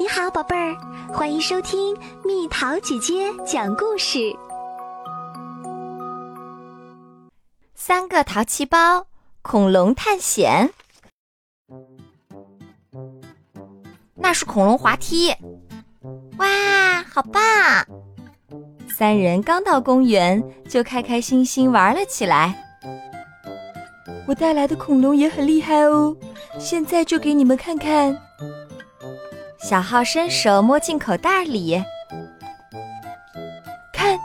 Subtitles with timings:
[0.00, 0.76] 你好，宝贝儿，
[1.12, 4.32] 欢迎收听蜜桃姐姐讲故事。
[7.74, 9.06] 三个淘气包，
[9.42, 10.70] 恐龙探险。
[14.14, 15.34] 那是恐龙滑梯，
[16.36, 17.42] 哇，好棒！
[18.88, 22.56] 三人刚到公园，就开开心心玩了起来。
[24.28, 26.16] 我带来的恐龙也很厉害哦，
[26.56, 28.16] 现在就给你们看看。
[29.60, 31.82] 小浩伸手摸进口袋里，
[33.92, 34.18] 看，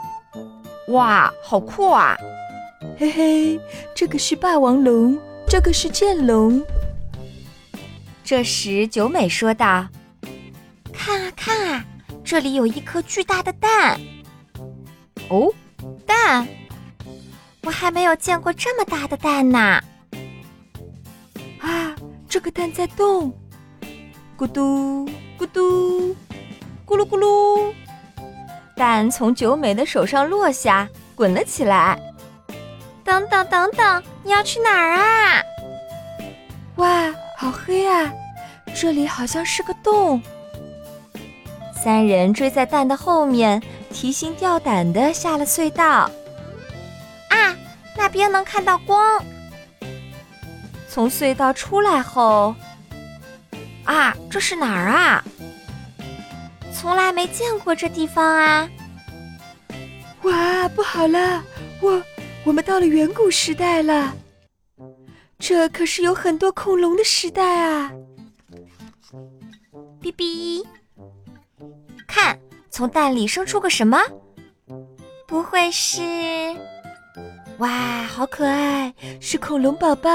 [0.88, 2.16] 哇，好酷啊！
[2.96, 3.60] 嘿嘿，
[3.94, 5.18] 这个是霸王龙，
[5.48, 6.62] 这个是剑龙。
[8.22, 9.86] 这时，九美说道
[10.94, 11.84] ：“看啊看啊，
[12.24, 14.00] 这里有一颗巨大的蛋。
[15.28, 15.52] 哦，
[16.06, 16.46] 蛋，
[17.64, 19.58] 我还没有见过这么大的蛋呢。
[21.58, 21.94] 啊，
[22.28, 23.32] 这个蛋在动，
[24.36, 26.14] 咕嘟咕嘟，
[26.84, 27.72] 咕噜咕噜，
[28.76, 31.96] 蛋从九美的手上落下，滚了起来。
[33.04, 35.42] 等等等等，你要去哪儿啊？
[36.76, 37.14] 哇！
[37.36, 38.12] 好黑啊！
[38.74, 40.20] 这里好像是个洞。
[41.72, 46.10] 三人追在蛋的后面，提心吊胆的下了隧道。
[47.28, 47.54] 啊，
[47.96, 49.22] 那边能看到光。
[50.88, 52.54] 从隧道出来后，
[53.84, 55.24] 啊，这是哪儿啊？
[56.72, 58.68] 从来没见过这地方啊！
[60.22, 61.42] 哇，不好了，
[61.80, 62.02] 我
[62.44, 64.14] 我们到了远古时代了。
[65.38, 67.92] 这可是有很多恐龙的时代啊！
[70.00, 70.64] 哔哔，
[72.06, 72.38] 看，
[72.70, 73.98] 从蛋里生出个什么？
[75.26, 76.02] 不会是……
[77.58, 80.10] 哇，好可爱，是恐龙宝宝！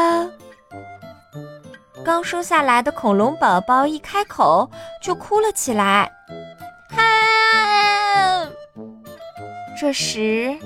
[2.10, 4.68] 刚生下来的恐龙宝宝一开口
[5.00, 6.12] 就哭了起来。
[6.98, 8.50] 啊！
[9.80, 10.58] 这时，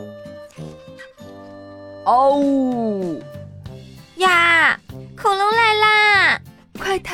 [2.05, 2.42] 哦。
[4.15, 4.80] 呀！
[5.21, 6.42] 恐龙来啦！
[6.80, 7.14] 快逃！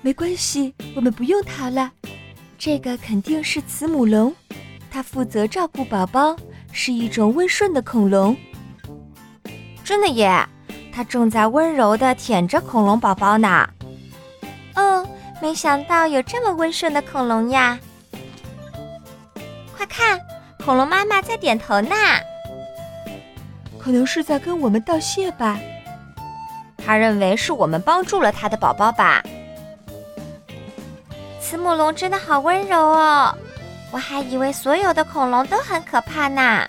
[0.00, 1.92] 没关系，我们不用逃了。
[2.58, 4.34] 这个肯定是慈母龙，
[4.90, 6.34] 它负责照顾宝宝，
[6.72, 8.36] 是一种温顺的恐龙。
[9.84, 10.44] 真的耶！
[10.98, 13.68] 它正在温柔地舔着恐龙宝宝呢。
[14.74, 15.06] 哦，
[15.40, 17.78] 没想到有这么温顺的恐龙呀！
[19.76, 20.18] 快看，
[20.64, 21.94] 恐龙妈妈在点头呢。
[23.78, 25.56] 可能是在跟我们道谢吧。
[26.84, 29.22] 他认为是我们帮助了他的宝宝吧。
[31.40, 33.32] 慈母龙真的好温柔哦，
[33.92, 36.66] 我还以为所有的恐龙都很可怕呢。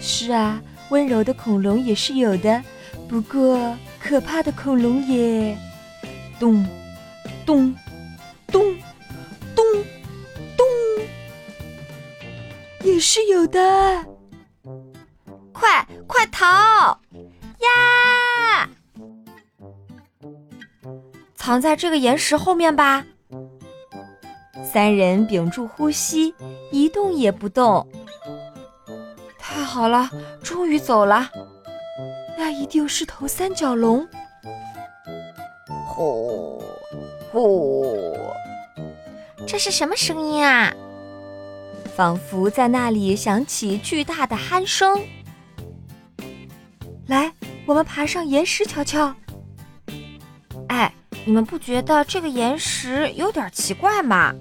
[0.00, 2.60] 是啊，温柔的恐龙也是有的，
[3.10, 5.58] 不过可怕的恐龙也……
[6.38, 6.64] 咚，
[7.44, 7.74] 咚，
[8.46, 8.62] 咚，
[9.52, 9.64] 咚，
[10.56, 10.64] 咚，
[12.84, 13.58] 也是有的。
[15.52, 16.46] 快快逃
[17.58, 18.70] 呀！
[21.34, 23.04] 藏在这个岩石后面吧。
[24.64, 26.32] 三人屏住呼吸，
[26.70, 27.84] 一动也不动。
[29.36, 30.08] 太好了，
[30.44, 31.28] 终于走了。
[32.40, 34.08] 那一定是头三角龙。
[35.86, 36.62] 呼
[37.30, 38.16] 呼，
[39.46, 40.72] 这是什么声音啊？
[41.94, 44.98] 仿佛在那里响起巨大的鼾声。
[47.08, 47.30] 来，
[47.66, 49.14] 我们爬上岩石瞧瞧。
[50.70, 50.90] 哎，
[51.26, 54.34] 你们不觉得这个岩石有点奇怪吗？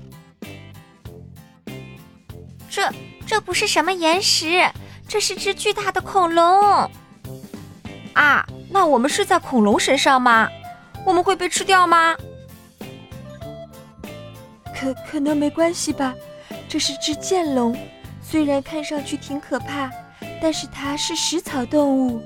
[2.70, 2.90] 这
[3.28, 4.66] 这不是什么岩石，
[5.06, 6.90] 这是只巨大的恐龙。
[8.14, 10.50] 啊，那我们是在恐龙身上吗？
[11.06, 12.16] 我们会被吃掉吗？
[14.76, 16.14] 可可能没关系吧。
[16.68, 17.76] 这是只剑龙，
[18.22, 19.90] 虽然看上去挺可怕，
[20.42, 22.22] 但是它是食草动物。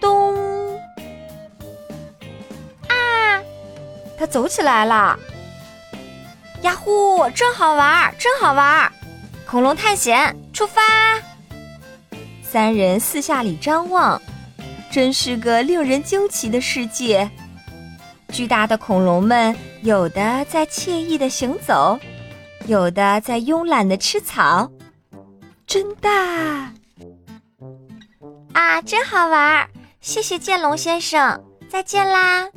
[0.00, 0.76] 咚！
[2.88, 3.42] 啊，
[4.16, 5.18] 它走起来了！
[6.62, 8.90] 呀呼，真好玩，真好玩！
[9.46, 10.80] 恐龙探险出发！
[12.42, 14.20] 三人四下里张望，
[14.94, 17.28] 真是个令人惊奇的世界。
[18.28, 21.98] 巨大的恐龙们，有的在惬意的行走，
[22.68, 24.70] 有的在慵懒的吃草，
[25.66, 26.72] 真大！
[28.52, 29.68] 啊，真好玩儿！
[30.00, 32.48] 谢谢剑龙先生，再见啦。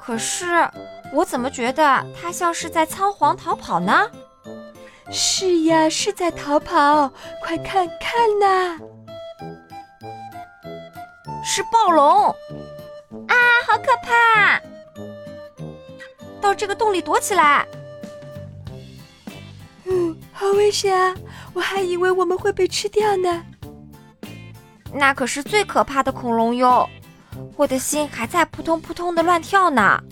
[0.00, 0.68] 可是
[1.12, 4.10] 我怎么觉得它像是在仓皇逃跑呢？
[5.12, 8.80] 是呀，是在逃跑，快看看呐！
[11.48, 12.26] 是暴龙！
[13.28, 13.34] 啊，
[13.68, 14.60] 好可怕！
[16.40, 17.64] 到这个洞里躲起来。
[19.84, 21.14] 嗯，好危险啊！
[21.54, 23.44] 我还以为我们会被吃掉呢。
[24.92, 26.90] 那可是最可怕的恐龙哟，
[27.56, 30.02] 我的心还在扑通扑通的乱跳呢。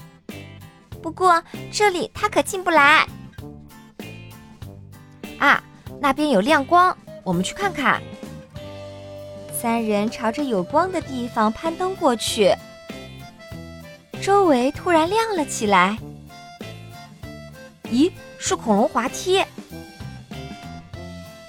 [1.02, 1.42] 不过
[1.72, 3.08] 这里它可进不来。
[5.40, 5.60] 啊，
[6.00, 8.00] 那边有亮光，我们去看看。
[9.64, 12.54] 三人朝着有光的地方攀登过去，
[14.20, 15.96] 周围突然亮了起来。
[17.84, 19.42] 咦，是恐龙滑梯。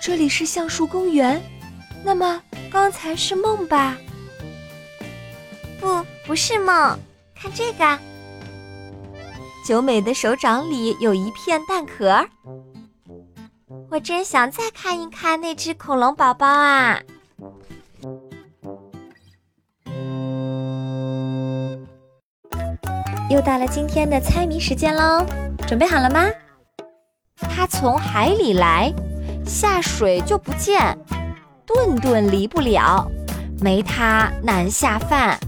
[0.01, 1.43] 这里是橡树公园，
[2.05, 2.41] 那么
[2.71, 3.97] 刚才是梦吧？
[5.81, 6.97] 不，不是梦。
[7.35, 7.99] 看这个，
[9.67, 12.25] 九美的手掌里有一片蛋壳。
[13.91, 16.97] 我真想再看一看那只恐龙宝宝啊！
[23.27, 25.25] 又到了今天的猜谜时间喽，
[25.67, 26.27] 准备好了吗？
[27.37, 28.93] 它从海里来。
[29.45, 30.97] 下水就不见，
[31.67, 33.07] 顿顿离不了，
[33.61, 35.39] 没它难下饭。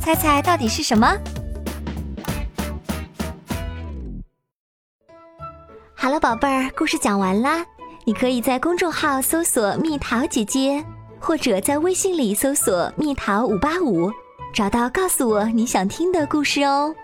[0.00, 1.16] 猜猜到底是什么？
[5.94, 7.64] 好了，宝贝儿，故事讲完啦。
[8.04, 10.84] 你可以在公众号搜索“蜜桃姐姐”，
[11.18, 14.08] 或者在微信里搜索“蜜桃五八五”，
[14.54, 16.94] 找到告诉我你想听的故事哦。